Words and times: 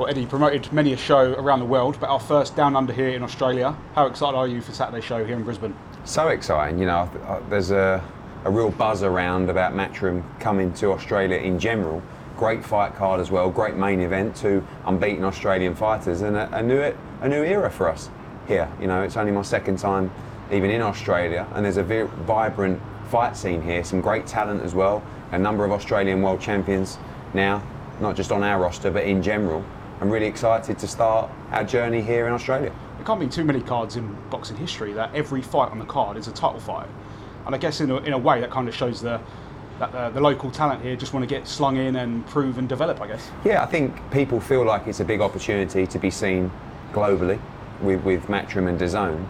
Well, 0.00 0.08
Eddie 0.08 0.24
promoted 0.24 0.72
many 0.72 0.94
a 0.94 0.96
show 0.96 1.34
around 1.34 1.58
the 1.58 1.66
world, 1.66 1.98
but 2.00 2.08
our 2.08 2.18
first 2.18 2.56
down 2.56 2.74
under 2.74 2.90
here 2.90 3.10
in 3.10 3.22
Australia. 3.22 3.76
How 3.94 4.06
excited 4.06 4.34
are 4.34 4.48
you 4.48 4.62
for 4.62 4.72
Saturday's 4.72 5.04
show 5.04 5.22
here 5.26 5.36
in 5.36 5.42
Brisbane? 5.42 5.76
So 6.06 6.28
exciting, 6.28 6.78
you 6.78 6.86
know. 6.86 7.10
There's 7.50 7.70
a, 7.70 8.02
a 8.44 8.50
real 8.50 8.70
buzz 8.70 9.02
around 9.02 9.50
about 9.50 9.74
Matchroom 9.74 10.24
coming 10.40 10.72
to 10.72 10.92
Australia 10.92 11.36
in 11.36 11.58
general. 11.58 12.02
Great 12.38 12.64
fight 12.64 12.94
card 12.94 13.20
as 13.20 13.30
well, 13.30 13.50
great 13.50 13.74
main 13.74 14.00
event, 14.00 14.34
two 14.34 14.66
unbeaten 14.86 15.22
Australian 15.22 15.74
fighters, 15.74 16.22
and 16.22 16.34
a, 16.34 16.48
a 16.56 16.62
new 16.62 16.80
a 17.20 17.28
new 17.28 17.44
era 17.44 17.70
for 17.70 17.86
us 17.86 18.08
here. 18.48 18.72
You 18.80 18.86
know, 18.86 19.02
it's 19.02 19.18
only 19.18 19.32
my 19.32 19.42
second 19.42 19.78
time 19.78 20.10
even 20.50 20.70
in 20.70 20.80
Australia, 20.80 21.46
and 21.52 21.62
there's 21.62 21.76
a 21.76 21.82
very 21.82 22.08
vibrant 22.24 22.80
fight 23.10 23.36
scene 23.36 23.60
here. 23.60 23.84
Some 23.84 24.00
great 24.00 24.26
talent 24.26 24.62
as 24.62 24.74
well. 24.74 25.02
A 25.32 25.38
number 25.38 25.62
of 25.66 25.72
Australian 25.72 26.22
world 26.22 26.40
champions 26.40 26.96
now, 27.34 27.62
not 28.00 28.16
just 28.16 28.32
on 28.32 28.42
our 28.42 28.58
roster, 28.58 28.90
but 28.90 29.04
in 29.04 29.22
general. 29.22 29.62
I'm 30.00 30.08
really 30.08 30.26
excited 30.26 30.78
to 30.78 30.88
start 30.88 31.30
our 31.50 31.62
journey 31.62 32.00
here 32.00 32.26
in 32.26 32.32
Australia. 32.32 32.72
There 32.96 33.04
can't 33.04 33.20
be 33.20 33.28
too 33.28 33.44
many 33.44 33.60
cards 33.60 33.96
in 33.96 34.16
boxing 34.30 34.56
history 34.56 34.94
that 34.94 35.14
every 35.14 35.42
fight 35.42 35.70
on 35.70 35.78
the 35.78 35.84
card 35.84 36.16
is 36.16 36.26
a 36.26 36.32
title 36.32 36.58
fight. 36.58 36.88
And 37.44 37.54
I 37.54 37.58
guess 37.58 37.82
in 37.82 37.90
a, 37.90 37.96
in 37.98 38.14
a 38.14 38.18
way 38.18 38.40
that 38.40 38.50
kind 38.50 38.66
of 38.66 38.74
shows 38.74 39.02
the 39.02 39.20
that 39.78 39.92
the, 39.92 40.10
the, 40.10 40.20
local 40.20 40.50
talent 40.50 40.82
here 40.82 40.94
just 40.94 41.14
want 41.14 41.26
to 41.26 41.34
get 41.34 41.48
slung 41.48 41.78
in 41.78 41.96
and 41.96 42.26
prove 42.26 42.58
and 42.58 42.68
develop, 42.68 43.00
I 43.00 43.06
guess. 43.06 43.30
Yeah, 43.46 43.62
I 43.62 43.66
think 43.66 43.98
people 44.10 44.38
feel 44.38 44.62
like 44.64 44.86
it's 44.86 45.00
a 45.00 45.04
big 45.04 45.22
opportunity 45.22 45.86
to 45.86 45.98
be 45.98 46.10
seen 46.10 46.50
globally 46.92 47.40
with, 47.80 48.02
with 48.04 48.26
Matchroom 48.26 48.68
and 48.68 48.78
DAZN 48.78 49.26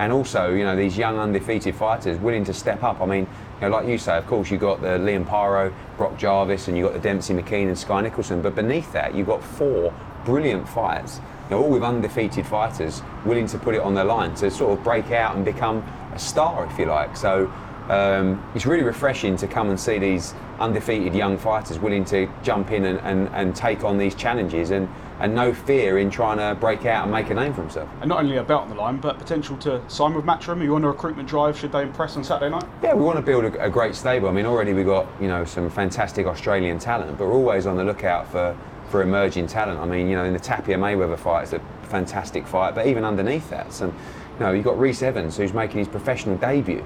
and 0.00 0.14
also 0.14 0.54
you 0.54 0.64
know 0.64 0.74
these 0.74 0.96
young 0.96 1.18
undefeated 1.18 1.74
fighters 1.74 2.18
willing 2.18 2.44
to 2.44 2.54
step 2.54 2.82
up. 2.82 3.00
I 3.02 3.06
mean, 3.06 3.26
you 3.60 3.68
know, 3.68 3.68
like 3.68 3.86
you 3.86 3.98
say, 3.98 4.16
of 4.16 4.26
course 4.26 4.50
you've 4.50 4.60
got 4.60 4.80
the 4.80 4.98
Liam 4.98 5.26
Paro, 5.26 5.72
Brock 5.98 6.16
Jarvis, 6.16 6.68
and 6.68 6.76
you've 6.76 6.90
got 6.90 7.00
the 7.00 7.06
Demsey 7.06 7.38
McKean 7.38 7.68
and 7.68 7.78
Skye 7.78 8.02
Nicolson, 8.02 8.42
but 8.42 8.54
beneath 8.54 8.90
that 8.92 9.14
you've 9.14 9.26
got 9.26 9.44
four 9.44 9.92
brilliant 10.24 10.68
fighters, 10.68 11.20
you 11.48 11.56
know, 11.56 11.62
all 11.62 11.70
with 11.70 11.82
undefeated 11.82 12.46
fighters 12.46 13.02
willing 13.24 13.46
to 13.48 13.58
put 13.58 13.74
it 13.74 13.80
on 13.80 13.94
their 13.94 14.04
line 14.04 14.34
to 14.36 14.50
sort 14.50 14.78
of 14.78 14.84
break 14.84 15.10
out 15.10 15.36
and 15.36 15.44
become 15.44 15.78
a 16.14 16.18
star, 16.18 16.66
if 16.66 16.78
you 16.78 16.86
like. 16.86 17.16
So. 17.16 17.52
Um, 17.88 18.48
it's 18.54 18.66
really 18.66 18.84
refreshing 18.84 19.36
to 19.38 19.48
come 19.48 19.68
and 19.68 19.80
see 19.80 19.98
these 19.98 20.32
undefeated 20.60 21.12
young 21.12 21.36
fighters 21.36 21.80
willing 21.80 22.04
to 22.04 22.30
jump 22.44 22.70
in 22.70 22.84
and, 22.84 23.00
and, 23.00 23.28
and 23.34 23.56
take 23.56 23.82
on 23.82 23.98
these 23.98 24.14
challenges 24.14 24.70
and, 24.70 24.88
and 25.18 25.34
no 25.34 25.52
fear 25.52 25.98
in 25.98 26.10
trying 26.10 26.38
to 26.38 26.58
break 26.60 26.86
out 26.86 27.02
and 27.02 27.12
make 27.12 27.30
a 27.30 27.34
name 27.34 27.52
for 27.52 27.62
himself. 27.62 27.88
And 28.00 28.08
not 28.08 28.20
only 28.20 28.36
a 28.36 28.44
belt 28.44 28.62
on 28.62 28.68
the 28.68 28.74
line, 28.74 28.98
but 28.98 29.18
potential 29.18 29.56
to 29.58 29.82
sign 29.88 30.14
with 30.14 30.24
Matchroom. 30.24 30.60
Are 30.60 30.64
you 30.64 30.74
on 30.76 30.84
a 30.84 30.88
recruitment 30.88 31.28
drive? 31.28 31.58
Should 31.58 31.72
they 31.72 31.82
impress 31.82 32.16
on 32.16 32.22
Saturday 32.22 32.50
night? 32.50 32.64
Yeah, 32.82 32.94
we 32.94 33.02
want 33.02 33.16
to 33.16 33.22
build 33.22 33.44
a, 33.44 33.64
a 33.64 33.68
great 33.68 33.94
stable. 33.96 34.28
I 34.28 34.32
mean, 34.32 34.46
already 34.46 34.72
we've 34.72 34.86
got 34.86 35.08
you 35.20 35.28
know 35.28 35.44
some 35.44 35.68
fantastic 35.68 36.26
Australian 36.26 36.78
talent, 36.78 37.18
but 37.18 37.26
we're 37.26 37.34
always 37.34 37.66
on 37.66 37.76
the 37.76 37.84
lookout 37.84 38.30
for 38.30 38.56
for 38.90 39.02
emerging 39.02 39.46
talent. 39.46 39.78
I 39.78 39.86
mean, 39.86 40.08
you 40.08 40.16
know, 40.16 40.24
in 40.24 40.32
the 40.32 40.40
Tapia 40.40 40.76
Mayweather 40.76 41.18
fight, 41.18 41.44
it's 41.44 41.52
a 41.52 41.60
fantastic 41.88 42.46
fight, 42.46 42.74
but 42.74 42.86
even 42.86 43.04
underneath 43.04 43.48
that, 43.50 43.72
some, 43.72 43.90
um, 43.90 43.96
you 44.34 44.40
know, 44.40 44.52
you've 44.52 44.64
got 44.64 44.78
Reese 44.78 45.02
Evans 45.02 45.36
who's 45.36 45.52
making 45.52 45.78
his 45.78 45.88
professional 45.88 46.36
debut 46.36 46.84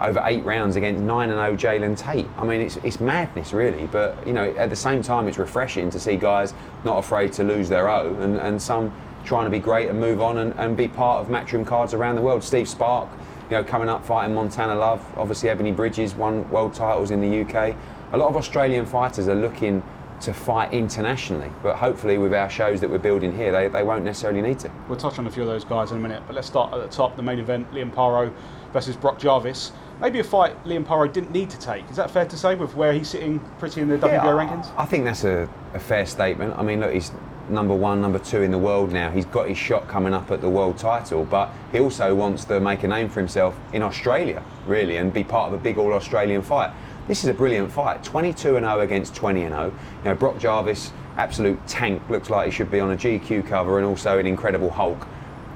over 0.00 0.22
eight 0.24 0.44
rounds 0.44 0.76
against 0.76 1.02
9 1.02 1.30
and 1.30 1.58
0 1.58 1.78
Jalen 1.78 1.96
Tate. 1.96 2.26
I 2.36 2.44
mean, 2.44 2.60
it's, 2.60 2.76
it's 2.78 3.00
madness, 3.00 3.52
really. 3.52 3.86
But, 3.86 4.26
you 4.26 4.32
know, 4.32 4.50
at 4.56 4.70
the 4.70 4.76
same 4.76 5.02
time, 5.02 5.28
it's 5.28 5.38
refreshing 5.38 5.90
to 5.90 6.00
see 6.00 6.16
guys 6.16 6.54
not 6.84 6.98
afraid 6.98 7.32
to 7.34 7.44
lose 7.44 7.68
their 7.68 7.88
O 7.88 8.14
and, 8.20 8.36
and 8.36 8.60
some 8.60 8.92
trying 9.24 9.44
to 9.44 9.50
be 9.50 9.60
great 9.60 9.88
and 9.88 10.00
move 10.00 10.20
on 10.20 10.38
and, 10.38 10.52
and 10.54 10.76
be 10.76 10.88
part 10.88 11.20
of 11.20 11.28
matchroom 11.28 11.64
cards 11.64 11.94
around 11.94 12.16
the 12.16 12.22
world. 12.22 12.42
Steve 12.42 12.68
Spark, 12.68 13.08
you 13.50 13.56
know, 13.56 13.62
coming 13.62 13.88
up 13.88 14.04
fighting 14.04 14.34
Montana 14.34 14.74
Love. 14.74 15.04
Obviously, 15.16 15.48
Ebony 15.48 15.70
Bridges 15.70 16.14
won 16.14 16.48
world 16.50 16.74
titles 16.74 17.10
in 17.10 17.20
the 17.20 17.42
UK. 17.42 17.76
A 18.12 18.16
lot 18.16 18.28
of 18.28 18.36
Australian 18.36 18.84
fighters 18.86 19.28
are 19.28 19.34
looking 19.34 19.81
to 20.22 20.34
fight 20.34 20.72
internationally. 20.72 21.50
But 21.62 21.76
hopefully, 21.76 22.18
with 22.18 22.34
our 22.34 22.50
shows 22.50 22.80
that 22.80 22.90
we're 22.90 22.98
building 22.98 23.36
here, 23.36 23.52
they, 23.52 23.68
they 23.68 23.82
won't 23.82 24.04
necessarily 24.04 24.42
need 24.42 24.58
to. 24.60 24.70
We'll 24.88 24.98
touch 24.98 25.18
on 25.18 25.26
a 25.26 25.30
few 25.30 25.42
of 25.42 25.48
those 25.48 25.64
guys 25.64 25.90
in 25.90 25.98
a 25.98 26.00
minute, 26.00 26.22
but 26.26 26.34
let's 26.34 26.46
start 26.46 26.72
at 26.72 26.80
the 26.80 26.88
top 26.88 27.16
the 27.16 27.22
main 27.22 27.38
event 27.38 27.70
Liam 27.72 27.92
Paro 27.92 28.32
versus 28.72 28.96
Brock 28.96 29.18
Jarvis 29.18 29.72
maybe 30.02 30.18
a 30.18 30.24
fight 30.24 30.62
Liam 30.64 30.84
Paro 30.84 31.10
didn't 31.10 31.30
need 31.30 31.48
to 31.48 31.58
take. 31.58 31.88
Is 31.88 31.96
that 31.96 32.10
fair 32.10 32.26
to 32.26 32.36
say 32.36 32.56
with 32.56 32.74
where 32.74 32.92
he's 32.92 33.08
sitting 33.08 33.38
pretty 33.58 33.80
in 33.80 33.88
the 33.88 33.96
yeah, 33.96 34.20
WBO 34.20 34.36
rankings? 34.36 34.70
I 34.76 34.84
think 34.84 35.04
that's 35.04 35.24
a, 35.24 35.48
a, 35.72 35.78
fair 35.78 36.04
statement. 36.04 36.58
I 36.58 36.62
mean, 36.62 36.80
look, 36.80 36.92
he's 36.92 37.12
number 37.48 37.74
one, 37.74 38.00
number 38.00 38.18
two 38.18 38.42
in 38.42 38.50
the 38.50 38.58
world 38.58 38.92
now. 38.92 39.10
He's 39.10 39.26
got 39.26 39.48
his 39.48 39.56
shot 39.56 39.86
coming 39.88 40.12
up 40.12 40.30
at 40.30 40.40
the 40.40 40.48
world 40.48 40.76
title, 40.76 41.24
but 41.24 41.50
he 41.70 41.78
also 41.78 42.14
wants 42.14 42.44
to 42.46 42.58
make 42.60 42.82
a 42.82 42.88
name 42.88 43.08
for 43.08 43.20
himself 43.20 43.58
in 43.72 43.82
Australia, 43.82 44.42
really, 44.66 44.96
and 44.96 45.12
be 45.12 45.22
part 45.22 45.52
of 45.52 45.58
a 45.58 45.62
big 45.62 45.78
all 45.78 45.92
Australian 45.92 46.42
fight. 46.42 46.72
This 47.08 47.24
is 47.24 47.30
a 47.30 47.34
brilliant 47.34 47.72
fight. 47.72 48.04
22 48.04 48.56
and 48.56 48.64
0 48.64 48.80
against 48.80 49.14
20 49.16 49.42
and 49.42 49.54
0. 49.54 49.64
You 49.66 50.04
know, 50.04 50.14
Brock 50.14 50.38
Jarvis, 50.38 50.92
absolute 51.16 51.58
tank, 51.66 52.00
looks 52.08 52.30
like 52.30 52.46
he 52.46 52.52
should 52.52 52.70
be 52.70 52.78
on 52.78 52.92
a 52.92 52.96
GQ 52.96 53.46
cover, 53.48 53.78
and 53.78 53.86
also 53.86 54.18
an 54.18 54.26
incredible 54.26 54.70
Hulk. 54.70 55.06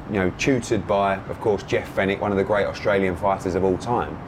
You 0.09 0.15
know, 0.15 0.31
tutored 0.39 0.87
by, 0.87 1.17
of 1.17 1.41
course, 1.41 1.63
Jeff 1.63 1.95
Fenech, 1.95 2.21
one 2.21 2.33
of 2.33 2.37
the 2.37 2.45
great 2.45 2.67
Australian 2.67 3.17
fighters 3.17 3.55
of 3.55 3.65
all 3.65 3.79
time. 3.79 4.19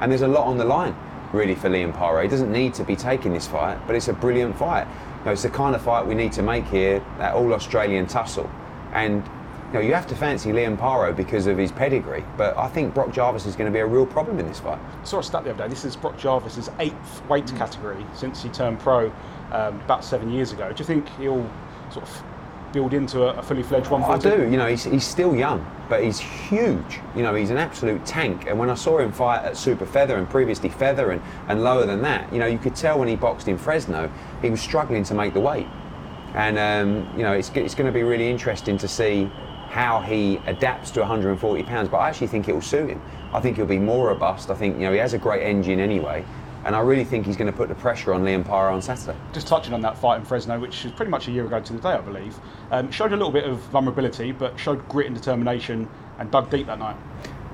And 0.00 0.10
there's 0.10 0.22
a 0.22 0.28
lot 0.28 0.46
on 0.46 0.56
the 0.56 0.64
line, 0.64 0.96
really, 1.32 1.56
for 1.56 1.68
Liam 1.68 1.92
Paro. 1.92 2.22
He 2.22 2.28
doesn't 2.28 2.52
need 2.52 2.74
to 2.74 2.84
be 2.84 2.94
taking 2.94 3.32
this 3.32 3.46
fight, 3.48 3.78
but 3.86 3.96
it's 3.96 4.08
a 4.08 4.12
brilliant 4.12 4.56
fight. 4.56 4.86
You 5.18 5.24
know, 5.26 5.32
it's 5.32 5.42
the 5.42 5.50
kind 5.50 5.74
of 5.74 5.82
fight 5.82 6.06
we 6.06 6.14
need 6.14 6.32
to 6.32 6.42
make 6.42 6.64
here, 6.66 7.04
that 7.18 7.34
all 7.34 7.52
Australian 7.52 8.06
tussle. 8.06 8.48
And 8.92 9.28
you 9.68 9.74
know, 9.74 9.80
you 9.80 9.92
have 9.92 10.06
to 10.06 10.16
fancy 10.16 10.50
Liam 10.50 10.78
Paro 10.78 11.14
because 11.14 11.46
of 11.46 11.58
his 11.58 11.70
pedigree, 11.70 12.24
but 12.38 12.56
I 12.56 12.68
think 12.68 12.94
Brock 12.94 13.12
Jarvis 13.12 13.44
is 13.44 13.54
going 13.54 13.70
to 13.70 13.72
be 13.72 13.80
a 13.80 13.86
real 13.86 14.06
problem 14.06 14.38
in 14.38 14.46
this 14.46 14.60
fight. 14.60 14.78
I 14.78 15.04
saw 15.04 15.18
a 15.18 15.22
stat 15.22 15.44
the 15.44 15.50
other 15.50 15.64
day. 15.64 15.68
This 15.68 15.84
is 15.84 15.94
Brock 15.94 16.16
Jarvis's 16.16 16.70
eighth 16.78 17.22
weight 17.28 17.46
category 17.48 18.04
since 18.14 18.42
he 18.42 18.48
turned 18.48 18.80
pro 18.80 19.12
um, 19.52 19.78
about 19.80 20.04
seven 20.04 20.30
years 20.30 20.52
ago. 20.52 20.72
Do 20.72 20.78
you 20.78 20.86
think 20.86 21.06
he'll 21.18 21.48
sort 21.92 22.08
of 22.08 22.22
build 22.72 22.94
into 22.94 23.24
a, 23.24 23.34
a 23.34 23.42
fully 23.42 23.62
fledged 23.62 23.90
one? 23.90 24.02
I 24.02 24.16
do. 24.16 24.48
You 24.50 24.56
know, 24.56 24.66
he's, 24.66 24.84
he's 24.84 25.06
still 25.06 25.36
young, 25.36 25.70
but 25.90 26.02
he's 26.02 26.18
huge. 26.18 27.00
You 27.14 27.22
know, 27.22 27.34
he's 27.34 27.50
an 27.50 27.58
absolute 27.58 28.06
tank. 28.06 28.46
And 28.46 28.58
when 28.58 28.70
I 28.70 28.74
saw 28.74 28.98
him 29.00 29.12
fight 29.12 29.44
at 29.44 29.54
super 29.54 29.84
feather 29.84 30.16
and 30.16 30.28
previously 30.30 30.70
feather 30.70 31.10
and, 31.10 31.20
and 31.46 31.62
lower 31.62 31.84
than 31.84 32.00
that, 32.02 32.32
you 32.32 32.38
know, 32.38 32.46
you 32.46 32.58
could 32.58 32.74
tell 32.74 32.98
when 32.98 33.08
he 33.08 33.16
boxed 33.16 33.48
in 33.48 33.58
Fresno, 33.58 34.10
he 34.40 34.48
was 34.48 34.62
struggling 34.62 35.04
to 35.04 35.14
make 35.14 35.34
the 35.34 35.40
weight. 35.40 35.66
And 36.32 36.58
um, 36.58 37.18
you 37.18 37.22
know, 37.22 37.32
it's, 37.32 37.50
it's 37.50 37.74
going 37.74 37.86
to 37.86 37.92
be 37.92 38.02
really 38.02 38.30
interesting 38.30 38.78
to 38.78 38.88
see 38.88 39.30
how 39.68 40.00
he 40.00 40.40
adapts 40.46 40.90
to 40.92 41.00
140 41.00 41.62
pounds. 41.64 41.88
But 41.88 41.98
I 41.98 42.08
actually 42.08 42.28
think 42.28 42.48
it 42.48 42.52
will 42.52 42.62
suit 42.62 42.90
him. 42.90 43.00
I 43.32 43.40
think 43.40 43.56
he'll 43.56 43.66
be 43.66 43.78
more 43.78 44.08
robust. 44.08 44.50
I 44.50 44.54
think 44.54 44.76
you 44.76 44.82
know 44.82 44.92
he 44.92 44.98
has 44.98 45.14
a 45.14 45.18
great 45.18 45.42
engine 45.42 45.80
anyway 45.80 46.24
and 46.64 46.74
I 46.74 46.80
really 46.80 47.04
think 47.04 47.24
he's 47.24 47.36
going 47.36 47.50
to 47.50 47.56
put 47.56 47.68
the 47.68 47.74
pressure 47.74 48.12
on 48.12 48.24
Liam 48.24 48.44
Paro 48.44 48.72
on 48.72 48.82
Saturday. 48.82 49.18
Just 49.32 49.46
touching 49.46 49.72
on 49.72 49.80
that 49.82 49.96
fight 49.96 50.18
in 50.18 50.24
Fresno, 50.24 50.58
which 50.58 50.84
was 50.84 50.92
pretty 50.92 51.10
much 51.10 51.28
a 51.28 51.30
year 51.30 51.46
ago 51.46 51.60
to 51.60 51.72
the 51.72 51.78
day, 51.78 51.90
I 51.90 52.00
believe, 52.00 52.38
um, 52.70 52.90
showed 52.90 53.12
a 53.12 53.16
little 53.16 53.30
bit 53.30 53.44
of 53.44 53.58
vulnerability, 53.70 54.32
but 54.32 54.58
showed 54.58 54.86
grit 54.88 55.06
and 55.06 55.16
determination 55.16 55.88
and 56.18 56.30
dug 56.30 56.50
deep 56.50 56.66
that 56.66 56.78
night. 56.78 56.96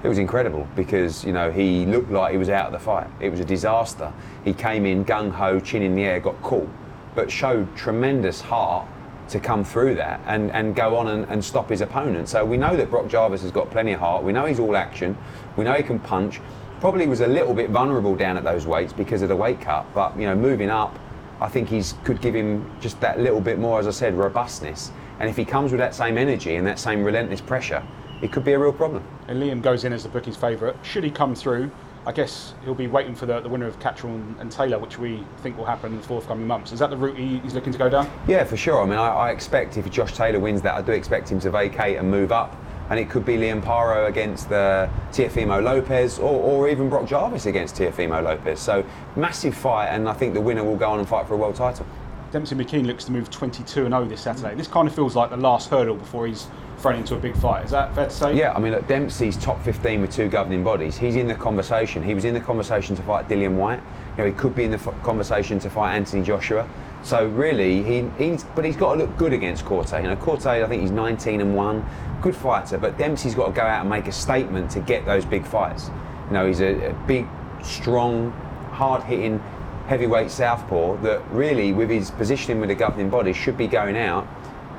It 0.03 0.09
was 0.09 0.19
incredible 0.19 0.67
because 0.75 1.25
you 1.25 1.33
know 1.33 1.51
he 1.51 1.87
looked 1.87 2.11
like 2.11 2.33
he 2.33 2.39
was 2.39 2.49
out 2.49 2.67
of 2.67 2.73
the 2.73 2.79
fight. 2.79 3.09
It 3.21 3.31
was 3.31 3.41
a 3.41 3.45
disaster. 3.45 4.13
He 4.45 4.53
came 4.53 4.85
in 4.85 5.05
gung 5.05 5.31
ho, 5.31 5.61
chin 5.61 5.83
in 5.83 5.95
the 5.95 6.05
air, 6.05 6.21
got 6.21 6.41
caught, 6.43 6.69
but 7.15 7.31
showed 7.31 7.75
tremendous 7.77 8.41
heart 8.41 8.87
to 9.29 9.41
come 9.41 9.65
through 9.65 9.95
that 9.97 10.21
and, 10.27 10.51
and 10.53 10.75
go 10.75 10.97
on 10.97 11.09
and, 11.09 11.25
and 11.31 11.45
stop 11.45 11.69
his 11.69 11.81
opponent. 11.81 12.29
So 12.29 12.45
we 12.45 12.57
know 12.57 12.77
that 12.77 12.91
Brock 12.91 13.09
Jarvis 13.09 13.43
has 13.43 13.51
got 13.51 13.71
plenty 13.71 13.93
of 13.93 14.01
heart. 14.01 14.23
We 14.23 14.33
know 14.33 14.47
he's 14.47 14.61
all 14.61 14.77
action. 14.77 15.17
We 15.57 15.65
know 15.65 15.73
he 15.73 15.83
can 15.83 15.99
punch 15.99 16.41
probably 16.85 17.07
was 17.07 17.23
a 17.23 17.27
little 17.27 17.55
bit 17.55 17.71
vulnerable 17.71 18.15
down 18.15 18.37
at 18.37 18.45
those 18.45 18.67
weights 18.67 18.93
because 18.93 19.23
of 19.23 19.31
the 19.31 19.37
weight 19.37 19.59
cut. 19.59 19.87
But 19.95 20.15
you 20.19 20.27
know, 20.27 20.35
moving 20.35 20.69
up, 20.69 20.99
I 21.41 21.49
think 21.49 21.67
he's 21.67 21.95
could 22.05 22.21
give 22.21 22.35
him 22.35 22.71
just 22.79 23.01
that 23.01 23.19
little 23.19 23.41
bit 23.41 23.59
more, 23.59 23.79
as 23.79 23.87
I 23.87 23.91
said, 23.91 24.13
robustness. 24.13 24.93
And 25.19 25.31
if 25.31 25.35
he 25.35 25.47
comes 25.47 25.73
with 25.73 25.79
that 25.79 25.95
same 25.95 26.19
energy 26.19 26.57
and 26.57 26.67
that 26.67 26.79
same 26.79 27.03
relentless 27.03 27.41
pressure, 27.41 27.83
it 28.21 28.33
could 28.33 28.45
be 28.45 28.53
a 28.53 28.59
real 28.59 28.71
problem. 28.71 29.03
And 29.29 29.43
Liam 29.43 29.63
goes 29.63 29.85
in 29.85 29.95
as 29.95 30.03
the 30.03 30.11
bookie's 30.11 30.37
favourite. 30.37 30.77
Should 30.83 31.05
he 31.05 31.11
come 31.11 31.35
through, 31.35 31.71
I 32.07 32.13
guess 32.13 32.55
he'll 32.65 32.75
be 32.75 32.87
waiting 32.87 33.15
for 33.15 33.25
the, 33.25 33.41
the 33.41 33.49
winner 33.49 33.67
of 33.67 33.79
Catterall 33.81 34.15
and, 34.15 34.37
and, 34.39 34.53
Taylor, 34.53 34.79
which 34.79 34.99
we 34.99 35.25
think 35.39 35.57
will 35.57 35.65
happen 35.65 35.93
in 35.93 36.01
the 36.01 36.07
forthcoming 36.07 36.47
months. 36.47 36.73
Is 36.73 36.79
that 36.81 36.91
the 36.91 36.97
route 36.97 37.17
he, 37.17 37.39
he's 37.39 37.55
looking 37.55 37.73
to 37.73 37.79
go 37.79 37.89
down? 37.89 38.11
Yeah, 38.29 38.45
for 38.45 38.59
sure. 38.59 38.83
I 38.83 38.85
mean, 38.85 38.99
I, 38.99 39.09
I 39.09 39.31
expect 39.31 39.79
if 39.79 39.91
Josh 39.91 40.13
Taylor 40.13 40.39
wins 40.39 40.61
that, 40.63 40.75
I 40.75 40.83
do 40.83 40.93
expect 40.93 41.31
him 41.31 41.41
to 41.41 41.51
vacate 41.51 41.97
and 41.97 42.11
move 42.11 42.31
up 42.31 42.55
and 42.91 43.01
it 43.01 43.09
could 43.09 43.25
be 43.25 43.37
Liam 43.37 43.63
Paro 43.63 44.09
against 44.09 44.49
the 44.49 44.91
Teofimo 45.11 45.63
Lopez 45.63 46.19
or, 46.19 46.41
or 46.41 46.69
even 46.69 46.89
Brock 46.89 47.07
Jarvis 47.07 47.47
against 47.47 47.77
Teofimo 47.77 48.23
Lopez. 48.23 48.61
So 48.61 48.85
massive 49.17 49.55
fight, 49.55 49.89
and 49.89 50.09
I 50.09 50.13
think 50.13 50.35
the 50.35 50.41
winner 50.41 50.63
will 50.63 50.77
go 50.77 50.91
on 50.91 50.99
and 50.99 51.09
fight 51.09 51.27
for 51.27 51.35
a 51.35 51.37
world 51.37 51.55
title. 51.55 51.87
Demsey 52.31 52.61
McKean 52.61 52.85
looks 52.85 53.05
to 53.05 53.13
move 53.13 53.31
22 53.31 53.89
0 53.89 54.05
this 54.07 54.21
Saturday. 54.21 54.55
This 54.55 54.69
kind 54.69 54.89
of 54.89 54.95
feels 54.95 55.17
like 55.17 55.31
the 55.31 55.37
last 55.37 55.71
hurdle 55.71 55.97
before 55.97 56.27
he's 56.27 56.49
thrown 56.85 56.97
into 56.97 57.15
a 57.15 57.19
big 57.19 57.35
fight. 57.39 57.65
Is 57.65 57.71
that 57.71 57.95
fair 57.95 58.05
to 58.05 58.11
say? 58.11 58.37
Yeah, 58.37 58.53
I 58.53 58.59
mean, 58.59 58.73
look, 58.73 58.87
Demsey's 58.87 59.39
top 59.39 59.65
15 59.65 60.03
with 60.03 60.13
two 60.13 60.29
governing 60.29 60.63
bodies. 60.63 60.99
He's 60.99 61.17
in 61.17 61.27
the 61.27 61.35
conversation. 61.35 62.03
He 62.03 62.13
was 62.13 62.27
in 62.27 62.35
the 62.35 62.41
conversation 62.41 62.95
to 62.97 63.03
fight 63.03 63.27
Dillian 63.27 63.57
Whyte. 63.57 63.81
You 64.19 64.19
know, 64.19 64.27
he 64.27 64.33
could 64.33 64.55
be 64.55 64.65
in 64.65 64.71
the 64.71 64.77
f- 64.77 65.03
conversation 65.03 65.59
to 65.61 65.71
fight 65.71 65.95
Anthony 65.95 66.23
Joshua. 66.23 66.69
So 67.03 67.27
really, 67.29 67.83
he, 67.83 68.07
he's 68.19 68.45
but 68.55 68.67
he's 68.67 68.77
got 68.77 68.93
to 68.93 68.99
look 68.99 69.17
good 69.17 69.33
against 69.33 69.65
Corte. 69.65 69.93
You 69.93 70.03
know, 70.03 70.17
Corte, 70.17 70.45
I 70.45 70.67
think 70.67 70.83
he's 70.83 70.91
19 70.91 71.41
and 71.41 71.57
one, 71.57 71.87
good 72.21 72.37
fighter. 72.37 72.77
But 72.77 72.99
Demsey's 72.99 73.35
got 73.35 73.47
to 73.47 73.53
go 73.53 73.63
out 73.63 73.81
and 73.81 73.89
make 73.89 74.07
a 74.07 74.13
statement 74.13 74.71
to 74.73 74.81
get 74.81 75.07
those 75.07 75.25
big 75.25 75.47
fights. 75.47 75.89
You 76.27 76.35
know, 76.35 76.47
he's 76.47 76.61
a, 76.61 76.91
a 76.91 76.93
big, 77.07 77.27
strong, 77.63 78.31
hard-hitting 78.73 79.39
heavyweight 79.87 80.31
southpaw 80.31 80.99
that 80.99 81.23
really, 81.31 81.73
with 81.73 81.89
his 81.89 82.11
positioning 82.11 82.61
with 82.61 82.69
the 82.69 82.75
governing 82.75 83.09
body, 83.09 83.33
should 83.33 83.57
be 83.57 83.69
going 83.69 83.97
out 83.97 84.29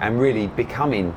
and 0.02 0.20
really 0.20 0.46
becoming 0.46 1.16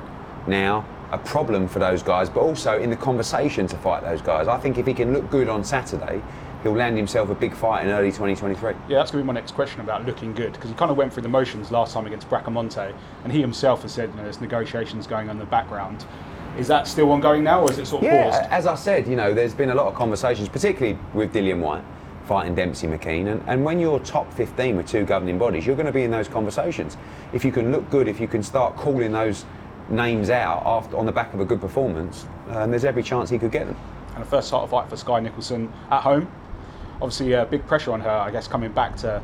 now 0.49 0.87
a 1.11 1.19
problem 1.19 1.69
for 1.69 1.79
those 1.79 2.03
guys, 2.03 2.29
but 2.29 2.41
also 2.41 2.79
in 2.79 2.91
the 2.91 2.97
conversation 2.97 3.67
to 3.67 3.77
fight 3.77 4.03
those 4.03 4.21
guys. 4.21 4.49
I 4.49 4.59
think 4.59 4.79
if 4.79 4.87
he 4.87 4.95
can 4.95 5.13
look 5.13 5.31
good 5.31 5.49
on 5.49 5.65
Saturday, 5.65 6.23
he'll 6.63 6.75
land 6.75 6.97
himself 6.97 7.31
a 7.31 7.35
big 7.35 7.55
fight 7.55 7.85
in 7.85 7.91
early 7.91 8.11
2023. 8.11 8.73
Yeah, 8.89 8.99
that's 8.99 9.11
going 9.11 9.23
to 9.23 9.25
be 9.25 9.27
my 9.27 9.33
next 9.33 9.53
question 9.53 9.81
about 9.81 10.05
looking 10.05 10.35
good 10.35 10.53
because 10.53 10.69
he 10.69 10.77
kind 10.77 10.91
of 10.91 10.97
went 10.97 11.13
through 11.13 11.23
the 11.23 11.29
motions 11.29 11.71
last 11.71 11.95
time 11.95 12.07
against 12.07 12.29
Bracamonte, 12.29 12.95
and 13.25 13.33
he 13.33 13.41
himself 13.41 13.83
has 13.83 13.93
said 13.93 14.11
you 14.11 14.17
know, 14.17 14.25
there's 14.25 14.41
negotiations 14.41 15.07
going 15.07 15.29
on 15.29 15.37
in 15.37 15.41
the 15.41 15.47
background. 15.47 16.05
Is 16.59 16.67
that 16.69 16.89
still 16.89 17.11
ongoing 17.13 17.45
now, 17.45 17.63
or 17.63 17.71
is 17.71 17.79
it 17.79 17.87
sort 17.87 18.03
of 18.03 18.13
yeah, 18.13 18.31
paused? 18.31 18.51
as 18.51 18.67
I 18.67 18.75
said, 18.75 19.07
you 19.07 19.17
know, 19.17 19.33
there's 19.33 19.55
been 19.55 19.71
a 19.71 19.75
lot 19.75 19.87
of 19.87 19.95
conversations, 19.95 20.49
particularly 20.49 20.99
with 21.15 21.33
Dillian 21.33 21.61
Whyte 21.61 21.85
fighting 22.29 22.55
Demsey 22.55 22.87
McKean. 22.87 23.33
And, 23.33 23.43
and 23.47 23.65
when 23.65 23.81
you're 23.81 23.99
top 24.01 24.31
15 24.35 24.77
with 24.77 24.87
two 24.87 25.05
governing 25.07 25.39
bodies, 25.39 25.67
you're 25.67 25.77
going 25.77 25.87
to 25.87 25.93
be 25.93 26.03
in 26.03 26.11
those 26.11 26.29
conversations. 26.29 26.99
If 27.33 27.43
you 27.43 27.51
can 27.51 27.73
look 27.73 27.89
good, 27.89 28.07
if 28.07 28.21
you 28.21 28.29
can 28.29 28.43
start 28.43 28.77
calling 28.77 29.13
those 29.13 29.47
names 29.89 30.31
out 30.31 30.63
after 30.65 30.97
on 30.97 31.07
the 31.07 31.13
back 31.13 31.33
of 31.35 31.41
a 31.41 31.45
good 31.45 31.61
performance, 31.61 32.27
um, 32.51 32.71
there's 32.71 32.85
every 32.85 33.03
chance 33.03 33.31
he 33.31 33.39
could 33.39 33.53
get 33.53 33.67
them. 33.67 33.77
And 34.15 34.23
a 34.23 34.27
first 34.27 34.51
title 34.51 34.67
fight 34.67 34.89
for 34.89 34.97
Skye 34.97 35.21
Nicolson 35.21 35.71
at 35.91 36.03
home. 36.03 36.31
Obviously, 37.01 37.35
uh, 37.35 37.45
big 37.45 37.67
pressure 37.67 37.93
on 37.93 38.01
her, 38.01 38.11
I 38.11 38.31
guess, 38.31 38.49
coming 38.49 38.73
back 38.73 38.97
to 38.99 39.23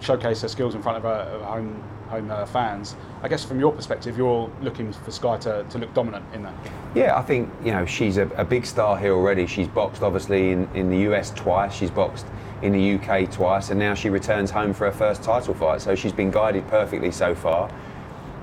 showcase 0.00 0.42
her 0.42 0.48
skills 0.48 0.74
in 0.74 0.82
front 0.82 0.98
of 0.98 1.04
her, 1.04 1.38
her 1.38 1.44
home 1.44 1.82
home 2.12 2.30
uh, 2.30 2.44
fans. 2.44 2.94
I 3.22 3.28
guess 3.28 3.42
from 3.42 3.58
your 3.58 3.72
perspective, 3.72 4.18
you're 4.18 4.50
looking 4.60 4.92
for 4.92 5.10
Skye 5.10 5.38
to, 5.38 5.64
to 5.64 5.78
look 5.78 5.94
dominant 5.94 6.24
in 6.34 6.42
that. 6.42 6.54
Yeah, 6.94 7.16
I 7.16 7.22
think 7.22 7.50
you 7.64 7.72
know 7.72 7.86
she's 7.86 8.18
a, 8.18 8.26
a 8.36 8.44
big 8.44 8.66
star 8.66 8.98
here 8.98 9.14
already. 9.14 9.46
She's 9.46 9.68
boxed 9.68 10.02
obviously 10.02 10.50
in, 10.52 10.68
in 10.74 10.90
the 10.90 10.98
US 11.10 11.30
twice. 11.30 11.72
She's 11.72 11.90
boxed 11.90 12.26
in 12.60 12.72
the 12.72 12.94
UK 12.94 13.30
twice, 13.30 13.70
and 13.70 13.78
now 13.80 13.94
she 13.94 14.10
returns 14.10 14.50
home 14.50 14.74
for 14.74 14.84
her 14.84 14.92
first 14.92 15.22
title 15.22 15.54
fight. 15.54 15.80
So 15.80 15.94
she's 15.94 16.12
been 16.12 16.30
guided 16.30 16.68
perfectly 16.68 17.10
so 17.10 17.34
far. 17.34 17.70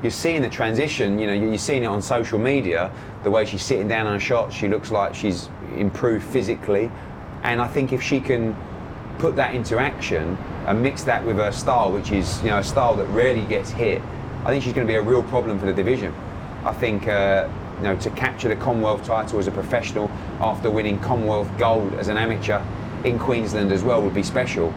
You're 0.01 0.11
seeing 0.11 0.41
the 0.41 0.49
transition. 0.49 1.19
You 1.19 1.27
know, 1.27 1.33
you're 1.33 1.57
seeing 1.57 1.83
it 1.83 1.87
on 1.87 2.01
social 2.01 2.39
media. 2.39 2.91
The 3.23 3.31
way 3.31 3.45
she's 3.45 3.63
sitting 3.63 3.87
down 3.87 4.07
on 4.07 4.15
a 4.15 4.19
shot, 4.19 4.53
she 4.53 4.67
looks 4.67 4.91
like 4.91 5.13
she's 5.13 5.49
improved 5.75 6.25
physically. 6.25 6.89
And 7.43 7.61
I 7.61 7.67
think 7.67 7.91
if 7.91 8.01
she 8.01 8.19
can 8.19 8.55
put 9.17 9.35
that 9.35 9.53
into 9.53 9.77
action 9.77 10.37
and 10.65 10.81
mix 10.81 11.03
that 11.03 11.25
with 11.25 11.37
her 11.37 11.51
style, 11.51 11.91
which 11.91 12.11
is 12.11 12.41
you 12.41 12.49
know 12.49 12.59
a 12.59 12.63
style 12.63 12.95
that 12.95 13.05
rarely 13.07 13.45
gets 13.45 13.69
hit, 13.69 14.01
I 14.45 14.47
think 14.47 14.63
she's 14.63 14.73
going 14.73 14.87
to 14.87 14.91
be 14.91 14.97
a 14.97 15.01
real 15.01 15.23
problem 15.23 15.59
for 15.59 15.65
the 15.65 15.73
division. 15.73 16.13
I 16.63 16.73
think 16.73 17.07
uh, 17.07 17.49
you 17.77 17.83
know 17.83 17.97
to 17.97 18.09
capture 18.11 18.47
the 18.47 18.55
Commonwealth 18.55 19.03
title 19.03 19.39
as 19.39 19.47
a 19.47 19.51
professional 19.51 20.09
after 20.39 20.71
winning 20.71 20.99
Commonwealth 20.99 21.49
gold 21.57 21.93
as 21.95 22.07
an 22.07 22.17
amateur 22.17 22.61
in 23.03 23.19
Queensland 23.19 23.71
as 23.71 23.83
well 23.83 24.01
would 24.01 24.13
be 24.13 24.23
special. 24.23 24.73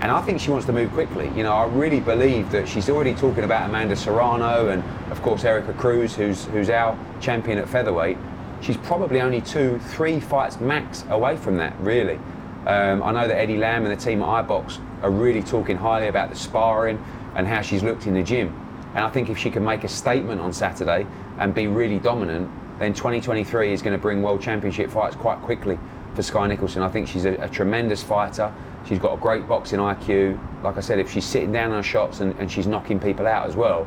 And 0.00 0.12
I 0.12 0.22
think 0.22 0.40
she 0.40 0.50
wants 0.50 0.64
to 0.66 0.72
move 0.72 0.92
quickly. 0.92 1.30
You 1.34 1.42
know, 1.42 1.52
I 1.52 1.66
really 1.66 1.98
believe 1.98 2.52
that 2.52 2.68
she's 2.68 2.88
already 2.88 3.14
talking 3.14 3.42
about 3.42 3.68
Amanda 3.68 3.96
Serrano 3.96 4.68
and, 4.68 4.84
of 5.10 5.20
course, 5.22 5.44
Erika 5.44 5.72
Cruz, 5.72 6.14
who's 6.14 6.44
who's 6.46 6.70
our 6.70 6.96
champion 7.20 7.58
at 7.58 7.68
featherweight. 7.68 8.16
She's 8.60 8.76
probably 8.76 9.20
only 9.20 9.40
two, 9.40 9.78
three 9.78 10.20
fights 10.20 10.60
max 10.60 11.04
away 11.08 11.36
from 11.36 11.56
that, 11.56 11.78
really. 11.80 12.18
Um, 12.66 13.02
I 13.02 13.12
know 13.12 13.26
that 13.26 13.36
Eddie 13.36 13.56
Lamb 13.56 13.86
and 13.86 13.92
the 13.92 14.02
team 14.02 14.22
at 14.22 14.46
iBox 14.46 14.78
are 15.02 15.10
really 15.10 15.42
talking 15.42 15.76
highly 15.76 16.08
about 16.08 16.30
the 16.30 16.36
sparring 16.36 17.02
and 17.34 17.46
how 17.46 17.62
she's 17.62 17.82
looked 17.82 18.06
in 18.06 18.14
the 18.14 18.22
gym. 18.22 18.54
And 18.94 19.04
I 19.04 19.10
think 19.10 19.30
if 19.30 19.38
she 19.38 19.50
can 19.50 19.64
make 19.64 19.84
a 19.84 19.88
statement 19.88 20.40
on 20.40 20.52
Saturday 20.52 21.06
and 21.38 21.54
be 21.54 21.66
really 21.66 21.98
dominant, 21.98 22.50
then 22.78 22.94
2023 22.94 23.72
is 23.72 23.82
going 23.82 23.96
to 23.96 24.00
bring 24.00 24.22
World 24.22 24.42
Championship 24.42 24.90
fights 24.90 25.16
quite 25.16 25.40
quickly 25.40 25.78
for 26.14 26.22
Skye 26.22 26.48
Nicolson. 26.48 26.82
I 26.82 26.88
think 26.88 27.08
she's 27.08 27.24
a, 27.24 27.34
a 27.34 27.48
tremendous 27.48 28.02
fighter. 28.02 28.52
She's 28.88 28.98
got 28.98 29.12
a 29.12 29.16
great 29.20 29.46
boxing 29.46 29.80
IQ. 29.80 30.38
Like 30.62 30.78
I 30.78 30.80
said, 30.80 30.98
if 30.98 31.10
she's 31.12 31.24
sitting 31.26 31.52
down 31.52 31.72
on 31.72 31.82
shots 31.82 32.20
and, 32.20 32.34
and 32.38 32.50
she's 32.50 32.66
knocking 32.66 32.98
people 32.98 33.26
out 33.26 33.46
as 33.46 33.54
well, 33.54 33.86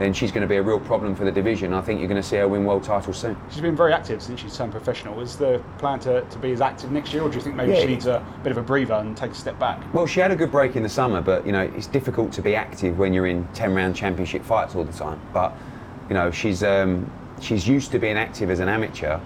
then 0.00 0.12
she's 0.12 0.32
going 0.32 0.42
to 0.42 0.48
be 0.48 0.56
a 0.56 0.62
real 0.62 0.80
problem 0.80 1.14
for 1.14 1.24
the 1.24 1.30
division. 1.30 1.72
I 1.72 1.82
think 1.82 2.00
you're 2.00 2.08
going 2.08 2.20
to 2.20 2.26
see 2.26 2.36
her 2.36 2.48
win 2.48 2.64
world 2.64 2.82
titles 2.82 3.18
soon. 3.18 3.36
She's 3.50 3.60
been 3.60 3.76
very 3.76 3.92
active 3.92 4.20
since 4.22 4.40
she's 4.40 4.56
turned 4.56 4.72
professional. 4.72 5.20
Is 5.20 5.36
the 5.36 5.62
plan 5.78 6.00
to, 6.00 6.22
to 6.22 6.38
be 6.38 6.50
as 6.50 6.60
active 6.60 6.90
next 6.90 7.12
year, 7.12 7.22
or 7.22 7.28
do 7.28 7.36
you 7.36 7.42
think 7.42 7.54
maybe 7.54 7.72
Yeah. 7.72 7.80
she 7.80 7.86
needs 7.86 8.06
a 8.06 8.26
bit 8.42 8.50
of 8.50 8.56
a 8.58 8.62
breather 8.62 8.94
and 8.94 9.16
take 9.16 9.30
a 9.30 9.34
step 9.34 9.58
back? 9.60 9.78
Well, 9.94 10.06
she 10.06 10.18
had 10.18 10.32
a 10.32 10.36
good 10.36 10.50
break 10.50 10.74
in 10.74 10.82
the 10.82 10.88
summer, 10.88 11.20
but 11.20 11.46
you 11.46 11.52
know 11.52 11.70
it's 11.76 11.86
difficult 11.86 12.32
to 12.32 12.42
be 12.42 12.56
active 12.56 12.98
when 12.98 13.12
you're 13.12 13.26
in 13.26 13.46
10-round 13.48 13.94
championship 13.94 14.42
fights 14.44 14.74
all 14.74 14.84
the 14.84 14.92
time. 14.92 15.20
But 15.32 15.54
you 16.08 16.14
know 16.14 16.30
she's 16.30 16.62
um, 16.64 17.08
she's 17.40 17.68
used 17.68 17.92
to 17.92 17.98
being 18.00 18.16
active 18.16 18.50
as 18.50 18.58
an 18.58 18.68
amateur. 18.70 19.20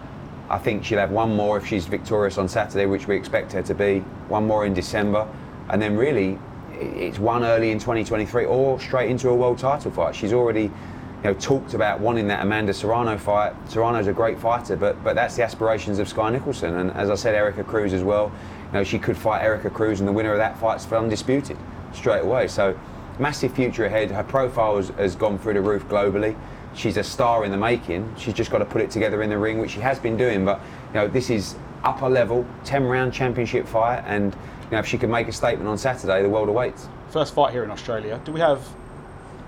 I 0.48 0.58
think 0.58 0.84
she'll 0.84 0.98
have 0.98 1.10
one 1.10 1.34
more 1.34 1.56
if 1.56 1.66
she's 1.66 1.86
victorious 1.86 2.38
on 2.38 2.48
Saturday, 2.48 2.86
which 2.86 3.08
we 3.08 3.16
expect 3.16 3.52
her 3.52 3.62
to 3.62 3.74
be. 3.74 4.00
One 4.28 4.46
more 4.46 4.66
in 4.66 4.74
December, 4.74 5.26
and 5.70 5.80
then 5.80 5.96
really 5.96 6.38
it's 6.72 7.18
one 7.18 7.44
early 7.44 7.70
in 7.70 7.78
2023 7.78 8.44
or 8.46 8.80
straight 8.80 9.10
into 9.10 9.28
a 9.28 9.34
world 9.34 9.58
title 9.58 9.90
fight. 9.90 10.14
She's 10.14 10.32
already 10.32 10.64
you 10.64 11.30
know, 11.30 11.34
talked 11.34 11.72
about 11.72 12.00
wanting 12.00 12.28
that 12.28 12.42
Amanda 12.42 12.74
Serrano 12.74 13.16
fight. 13.16 13.54
Serrano's 13.68 14.08
a 14.08 14.12
great 14.12 14.38
fighter, 14.38 14.76
but 14.76 15.02
but 15.02 15.14
that's 15.14 15.36
the 15.36 15.42
aspirations 15.42 15.98
of 15.98 16.08
Skye 16.08 16.30
Nicolson. 16.36 16.80
And 16.80 16.90
as 16.92 17.08
I 17.08 17.14
said, 17.14 17.34
Erika 17.34 17.64
Cruz 17.64 17.92
as 17.92 18.02
well. 18.02 18.30
You 18.66 18.80
know, 18.80 18.84
she 18.84 18.98
could 18.98 19.16
fight 19.16 19.42
Erika 19.42 19.70
Cruz, 19.70 20.00
and 20.00 20.08
the 20.08 20.12
winner 20.12 20.32
of 20.32 20.38
that 20.38 20.58
fight's 20.58 20.90
undisputed 20.92 21.56
straight 21.92 22.22
away. 22.22 22.48
So 22.48 22.78
massive 23.18 23.54
future 23.54 23.86
ahead. 23.86 24.10
Her 24.10 24.24
profile 24.24 24.76
has, 24.76 24.88
has 24.90 25.16
gone 25.16 25.38
through 25.38 25.54
the 25.54 25.62
roof 25.62 25.86
globally. 25.88 26.36
She's 26.74 26.96
a 26.96 27.04
star 27.04 27.44
in 27.44 27.50
the 27.50 27.56
making. 27.56 28.14
She's 28.18 28.34
just 28.34 28.50
got 28.50 28.58
to 28.58 28.64
put 28.64 28.82
it 28.82 28.90
together 28.90 29.22
in 29.22 29.30
the 29.30 29.38
ring, 29.38 29.58
which 29.58 29.72
she 29.72 29.80
has 29.80 29.98
been 29.98 30.16
doing. 30.16 30.44
But 30.44 30.60
you 30.88 30.94
know, 30.94 31.08
this 31.08 31.30
is 31.30 31.56
upper 31.84 32.08
level, 32.08 32.46
10 32.64 32.84
round 32.84 33.12
championship 33.12 33.66
fight, 33.66 34.02
and 34.06 34.34
you 34.34 34.70
know, 34.72 34.78
if 34.78 34.86
she 34.86 34.98
can 34.98 35.10
make 35.10 35.28
a 35.28 35.32
statement 35.32 35.68
on 35.68 35.78
Saturday, 35.78 36.22
the 36.22 36.28
world 36.28 36.48
awaits. 36.48 36.88
First 37.10 37.34
fight 37.34 37.52
here 37.52 37.64
in 37.64 37.70
Australia. 37.70 38.20
Do 38.24 38.32
we 38.32 38.40
have 38.40 38.66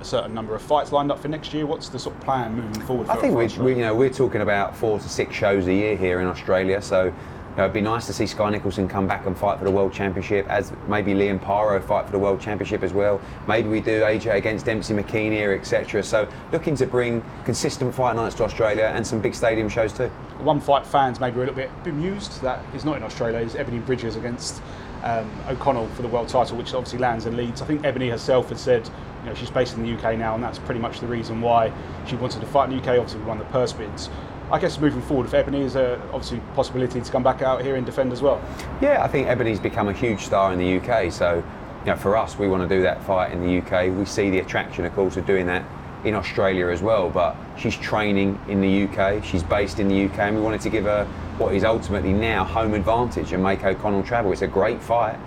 a 0.01 0.05
certain 0.05 0.35
number 0.35 0.55
of 0.55 0.63
fights 0.63 0.93
lined 0.93 1.11
up 1.11 1.19
for 1.19 1.29
next 1.29 1.53
year? 1.55 1.67
What's 1.67 1.89
the 1.89 1.99
sort 1.99 2.15
of 2.17 2.23
plan 2.23 2.55
moving 2.55 2.83
forward? 2.83 3.07
For, 3.07 3.13
I 3.13 3.17
think 3.17 3.35
we, 3.35 3.47
we, 3.63 3.75
you 3.75 3.81
know, 3.81 3.95
we're 3.95 4.11
talking 4.11 4.43
about 4.43 4.77
four 4.77 4.99
to 4.99 5.09
six 5.09 5.35
shows 5.35 5.67
a 5.67 5.73
year 5.73 5.97
here 5.97 6.21
in 6.21 6.27
Australia. 6.27 6.81
So, 6.83 7.13
know, 7.57 7.65
it'd 7.65 7.75
be 7.75 7.81
nice 7.81 8.07
to 8.07 8.13
see 8.13 8.27
Skye 8.27 8.53
Nicolson 8.53 8.89
come 8.89 9.07
back 9.07 9.27
and 9.27 9.37
fight 9.37 9.59
for 9.59 9.65
the 9.65 9.71
World 9.71 9.93
Championship, 9.93 10.47
as 10.49 10.73
maybe 10.89 11.13
Liam 11.15 11.39
Paro 11.39 11.83
fight 11.83 12.07
for 12.07 12.13
the 12.13 12.19
World 12.19 12.41
Championship 12.41 12.83
as 12.83 12.93
well. 12.93 13.21
Maybe 13.49 13.69
we 13.69 13.81
do 13.81 14.03
AJ 14.03 14.35
against 14.35 14.67
Demsey 14.67 15.01
McKean 15.01 15.33
here, 15.33 15.53
etc. 15.53 16.03
So, 16.03 16.29
looking 16.53 16.77
to 16.77 16.87
bring 16.87 17.25
consistent 17.45 17.95
fight 17.95 18.17
nights 18.17 18.35
to 18.37 18.45
Australia 18.45 18.93
and 18.95 19.07
some 19.07 19.21
big 19.21 19.35
stadium 19.35 19.69
shows 19.69 19.93
too. 19.93 20.09
One 20.39 20.61
fight 20.61 20.87
fans 20.87 21.19
maybe 21.19 21.37
a 21.37 21.41
little 21.41 21.55
bit 21.55 21.71
bemused 21.83 22.43
that 22.43 22.63
is 22.75 22.85
not 22.85 22.97
in 22.97 23.03
Australia 23.03 23.39
is 23.39 23.57
Ebony 23.57 23.79
Bridges 23.79 24.17
against 24.17 24.61
um, 25.03 25.31
O'Connell 25.49 25.89
for 25.89 26.03
the 26.03 26.09
world 26.09 26.29
title, 26.29 26.57
which 26.57 26.75
obviously 26.75 26.99
lands 26.99 27.27
in 27.27 27.37
Leeds. 27.37 27.63
I 27.63 27.67
think 27.67 27.85
Ebony 27.85 28.09
herself 28.09 28.49
has 28.51 28.61
said, 28.61 28.89
you 29.23 29.31
know, 29.31 29.35
she's 29.35 29.51
based 29.51 29.77
in 29.77 29.83
the 29.83 29.93
UK 29.95 30.19
now, 30.19 30.35
and 30.35 30.43
that's 30.43 30.59
pretty 30.59 30.81
much 30.81 31.01
the 31.01 31.07
reason 31.07 31.41
why 31.41 31.73
she 32.07 32.17
wanted 32.17 32.41
to 32.41 32.47
fight 32.47 32.71
in 32.71 32.77
the 32.77 32.83
UK. 32.83 32.99
Obviously, 32.99 33.21
we 33.21 33.27
won 33.27 33.39
the 33.39 33.45
purse 33.47 33.73
bids. 33.73 34.09
I 34.51 34.61
guess 34.61 34.79
moving 34.79 35.03
forward, 35.03 35.27
if 35.27 35.35
Ebony 35.35 35.63
is 35.63 35.75
a 35.75 36.01
obviously 36.13 36.41
possibility 36.55 37.01
to 37.01 37.11
come 37.11 37.25
back 37.25 37.43
out 37.43 37.63
here 37.63 37.75
and 37.75 37.85
defend 37.85 38.13
as 38.13 38.23
well. 38.23 38.41
Yeah, 38.81 39.03
I 39.03 39.09
think 39.09 39.27
Ebony's 39.27 39.59
become 39.59 39.89
a 39.89 39.93
huge 39.93 40.21
star 40.21 40.53
in 40.53 40.59
the 40.59 40.79
UK. 40.79 41.13
So, 41.13 41.43
you 41.81 41.87
know, 41.87 41.97
for 41.97 42.17
us, 42.17 42.39
we 42.39 42.47
want 42.47 42.69
to 42.69 42.77
do 42.77 42.81
that 42.83 43.03
fight 43.03 43.33
in 43.33 43.41
the 43.41 43.59
UK. 43.59 43.97
We 43.97 44.05
see 44.05 44.31
the 44.31 44.39
attraction, 44.39 44.85
of 44.85 44.95
course, 44.95 45.17
of 45.17 45.27
doing 45.27 45.47
that 45.47 45.65
in 46.05 46.15
Australia 46.15 46.69
as 46.69 46.81
well. 46.81 47.11
But 47.11 47.37
she's 47.59 47.77
training 47.77 48.41
in 48.47 48.61
the 48.61 48.85
UK. 48.85 49.25
She's 49.25 49.43
based 49.43 49.81
in 49.81 49.89
the 49.89 50.05
UK, 50.05 50.19
and 50.21 50.37
we 50.37 50.43
wanted 50.43 50.61
to 50.61 50.71
give 50.71 50.85
her 50.85 51.07
what 51.39 51.53
is 51.53 51.65
ultimately 51.65 52.13
now 52.13 52.45
home 52.45 52.75
advantage 52.75 53.33
and 53.33 53.43
make 53.43 53.65
O'Connell 53.65 54.05
travel. 54.05 54.31
It's 54.31 54.43
a 54.43 54.47
great 54.47 54.81
fight. 54.81 55.19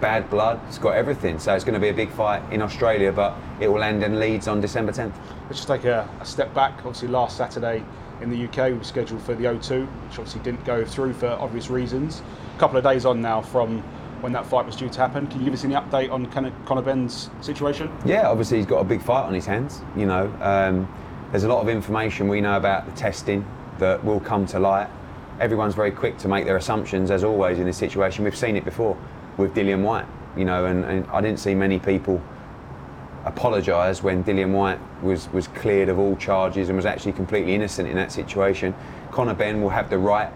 Bad 0.00 0.30
blood. 0.30 0.60
It's 0.68 0.78
got 0.78 0.94
everything. 0.94 1.40
So 1.40 1.52
it's 1.52 1.64
going 1.64 1.74
to 1.74 1.80
be 1.80 1.88
a 1.88 1.94
big 1.94 2.10
fight 2.10 2.44
in 2.52 2.62
Australia, 2.62 3.10
but 3.10 3.34
it 3.58 3.66
will 3.66 3.82
end 3.82 4.04
in 4.04 4.20
Leeds 4.20 4.46
on 4.46 4.60
December 4.60 4.92
10th. 4.92 5.14
Let's 5.46 5.56
just 5.56 5.66
take 5.66 5.82
a, 5.82 6.08
a 6.20 6.24
step 6.24 6.54
back. 6.54 6.76
Obviously, 6.78 7.08
last 7.08 7.36
Saturday 7.36 7.82
in 8.20 8.30
the 8.30 8.44
UK, 8.46 8.70
we 8.70 8.78
were 8.78 8.84
scheduled 8.84 9.22
for 9.22 9.34
the 9.34 9.44
O2, 9.44 9.86
which 9.86 10.18
obviously 10.18 10.40
didn't 10.40 10.64
go 10.64 10.84
through 10.84 11.12
for 11.12 11.28
obvious 11.28 11.70
reasons. 11.70 12.22
A 12.56 12.58
couple 12.58 12.76
of 12.76 12.84
days 12.84 13.04
on 13.04 13.20
now 13.20 13.40
from 13.40 13.82
when 14.20 14.32
that 14.32 14.46
fight 14.46 14.66
was 14.66 14.76
due 14.76 14.88
to 14.88 15.00
happen. 15.00 15.26
Can 15.28 15.38
you 15.38 15.44
give 15.44 15.54
us 15.54 15.64
any 15.64 15.74
update 15.74 16.10
on 16.10 16.26
Conor, 16.26 16.82
Benn's 16.82 17.30
situation? 17.40 17.90
Yeah, 18.04 18.28
obviously 18.28 18.56
he's 18.58 18.66
got 18.66 18.80
a 18.80 18.84
big 18.84 19.02
fight 19.02 19.24
on 19.24 19.34
his 19.34 19.46
hands. 19.46 19.80
You 19.96 20.06
know, 20.06 20.32
um, 20.40 20.92
there's 21.30 21.44
a 21.44 21.48
lot 21.48 21.60
of 21.60 21.68
information 21.68 22.28
we 22.28 22.40
know 22.40 22.56
about 22.56 22.86
the 22.86 22.92
testing 22.92 23.46
that 23.78 24.04
will 24.04 24.20
come 24.20 24.46
to 24.46 24.58
light. 24.58 24.88
Everyone's 25.40 25.74
very 25.74 25.92
quick 25.92 26.18
to 26.18 26.28
make 26.28 26.46
their 26.46 26.56
assumptions, 26.56 27.12
as 27.12 27.22
always 27.22 27.60
in 27.60 27.64
this 27.64 27.76
situation. 27.76 28.24
We've 28.24 28.36
seen 28.36 28.56
it 28.56 28.64
before 28.64 28.96
with 29.36 29.54
Dillian 29.54 29.82
Whyte. 29.82 30.06
You 30.36 30.44
know, 30.44 30.66
and, 30.66 30.84
and 30.84 31.06
I 31.10 31.20
didn't 31.20 31.38
see 31.38 31.54
many 31.54 31.78
people 31.78 32.20
apologise 33.24 34.02
when 34.02 34.24
Dillian 34.24 34.52
Whyte 34.52 34.80
was, 35.02 35.28
was 35.32 35.48
cleared 35.48 35.88
of 35.88 35.98
all 35.98 36.16
charges 36.16 36.68
and 36.68 36.76
was 36.76 36.86
actually 36.86 37.12
completely 37.12 37.54
innocent 37.54 37.88
in 37.88 37.96
that 37.96 38.12
situation. 38.12 38.74
Conor 39.10 39.34
Benn 39.34 39.62
will 39.62 39.70
have 39.70 39.90
the 39.90 39.98
right 39.98 40.30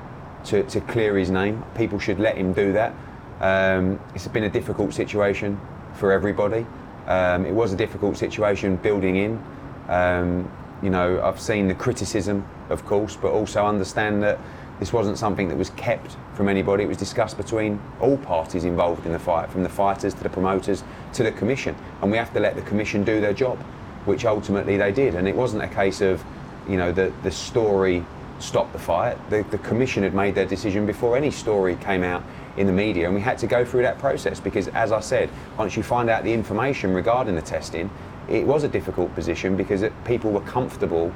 to, 0.45 0.63
to 0.65 0.81
clear 0.81 1.17
his 1.17 1.31
name. 1.31 1.65
People 1.75 1.99
should 1.99 2.19
let 2.19 2.37
him 2.37 2.53
do 2.53 2.73
that. 2.73 2.95
Um, 3.41 4.01
it's 4.15 4.27
been 4.29 4.45
a 4.45 4.51
difficult 4.51 4.95
situation 4.95 5.61
for 5.95 6.13
everybody. 6.13 6.67
Um, 7.07 7.45
it 7.45 7.53
was 7.53 7.73
a 7.73 7.77
difficult 7.77 8.17
situation 8.17 8.77
building 8.77 9.17
in. 9.17 9.43
Um, 9.89 10.51
you 10.83 10.91
know, 10.91 11.21
I've 11.23 11.41
seen 11.41 11.69
the 11.69 11.75
criticism, 11.75 12.47
of 12.69 12.85
course, 12.87 13.17
but 13.17 13.33
also 13.33 13.67
understand 13.67 14.23
that 14.23 14.39
this 14.83 14.93
wasn't 14.93 15.17
something 15.17 15.47
that 15.47 15.57
was 15.57 15.71
kept 15.71 16.17
from 16.35 16.49
anybody. 16.49 16.83
It 16.83 16.89
was 16.89 16.97
discussed 16.97 17.37
between 17.37 17.81
all 18.01 18.17
parties 18.17 18.65
involved 18.65 19.07
in 19.07 19.13
the 19.13 19.19
fight, 19.19 19.49
from 19.49 19.63
the 19.63 19.69
fighters 19.69 20.13
to 20.13 20.23
the 20.25 20.29
promoters 20.29 20.83
to 21.13 21.23
the 21.23 21.31
commission. 21.31 21.77
And 22.01 22.11
we 22.11 22.19
have 22.19 22.33
to 22.33 22.41
let 22.41 22.57
the 22.57 22.63
commission 22.63 23.05
do 23.05 23.21
their 23.21 23.33
job. 23.33 23.59
which 24.05 24.25
ultimately 24.25 24.77
they 24.77 24.93
did. 24.93 25.15
And 25.15 25.29
it 25.29 25.37
wasn't 25.37 25.63
a 25.63 25.69
case 25.69 26.01
of, 26.01 26.23
you 26.69 26.77
know, 26.77 26.93
the, 26.93 27.13
the 27.23 27.31
story 27.31 28.05
stopped 28.39 28.73
the 28.73 28.79
fight. 28.79 29.17
The, 29.31 29.45
the 29.51 29.59
commission 29.59 30.03
had 30.03 30.15
made 30.15 30.35
their 30.35 30.47
decision 30.47 30.87
before 30.87 31.17
any 31.17 31.31
story 31.31 31.77
came 31.77 32.03
out 32.03 32.23
in 32.57 32.67
the 32.67 32.73
media, 32.73 33.07
and 33.07 33.15
we 33.15 33.21
had 33.21 33.39
to 33.39 33.47
go 33.47 33.65
through 33.65 33.83
that 33.83 33.99
process 33.99 34.39
because, 34.39 34.69
as 34.69 34.93
I 34.93 35.01
said, 35.01 35.31
once 35.57 35.77
you 35.77 35.83
find 35.83 36.11
out 36.11 36.23
the 36.23 36.33
information 36.33 36.93
regarding 36.93 37.35
the 37.35 37.43
testing, 37.43 37.89
it 38.29 38.47
was 38.47 38.63
a 38.63 38.69
difficult 38.69 39.15
position 39.15 39.57
because 39.57 39.83
it, 39.83 39.93
people 40.05 40.31
were 40.31 40.43
comfortable 40.43 41.13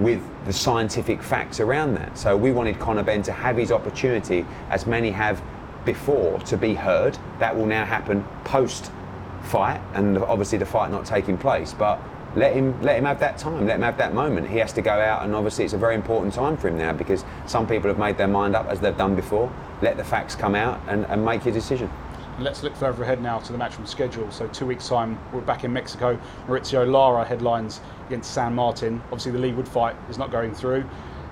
with 0.00 0.22
the 0.44 0.52
scientific 0.52 1.22
facts 1.22 1.60
around 1.60 1.94
that. 1.94 2.16
So 2.18 2.36
we 2.36 2.52
wanted 2.52 2.78
Conor 2.78 3.02
Benn 3.02 3.22
to 3.24 3.32
have 3.32 3.56
his 3.56 3.72
opportunity, 3.72 4.44
as 4.70 4.86
many 4.86 5.10
have 5.10 5.42
before, 5.84 6.38
to 6.40 6.56
be 6.56 6.74
heard. 6.74 7.18
That 7.38 7.56
will 7.56 7.66
now 7.66 7.84
happen 7.84 8.24
post 8.44 8.90
fight, 9.42 9.80
and 9.94 10.18
obviously 10.18 10.58
the 10.58 10.66
fight 10.66 10.90
not 10.90 11.04
taking 11.04 11.36
place. 11.36 11.72
But 11.72 12.00
let 12.34 12.54
him 12.54 12.80
let 12.82 12.96
him 12.96 13.04
have 13.04 13.20
that 13.20 13.36
time, 13.38 13.66
let 13.66 13.76
him 13.76 13.82
have 13.82 13.98
that 13.98 14.14
moment. 14.14 14.48
He 14.48 14.58
has 14.58 14.72
to 14.74 14.82
go 14.82 14.92
out, 14.92 15.24
and 15.24 15.34
obviously 15.34 15.64
it's 15.64 15.74
a 15.74 15.78
very 15.78 15.94
important 15.94 16.32
time 16.32 16.56
for 16.56 16.68
him 16.68 16.78
now 16.78 16.92
because 16.92 17.24
some 17.46 17.66
people 17.66 17.88
have 17.88 17.98
made 17.98 18.16
their 18.16 18.28
mind 18.28 18.56
up 18.56 18.66
as 18.66 18.80
they've 18.80 18.96
done 18.96 19.14
before. 19.14 19.52
Let 19.82 19.96
the 19.96 20.04
facts 20.04 20.34
come 20.34 20.54
out 20.54 20.80
and, 20.88 21.04
and 21.06 21.24
make 21.24 21.44
your 21.44 21.54
decision. 21.54 21.90
Let's 22.38 22.62
look 22.62 22.74
further 22.74 23.02
ahead 23.02 23.22
now 23.22 23.40
to 23.40 23.52
the 23.52 23.58
matchroom 23.58 23.86
schedule. 23.86 24.30
So 24.30 24.46
two 24.48 24.64
weeks' 24.64 24.88
time, 24.88 25.18
we're 25.32 25.42
back 25.42 25.64
in 25.64 25.72
Mexico. 25.72 26.18
Mauricio 26.46 26.90
Lara 26.90 27.24
headlines 27.24 27.80
against 28.06 28.36
Sanmartin. 28.36 29.00
Obviously, 29.04 29.32
the 29.32 29.52
Wood 29.52 29.68
fight 29.68 29.96
is 30.08 30.16
not 30.16 30.30
going 30.30 30.54
through. 30.54 30.84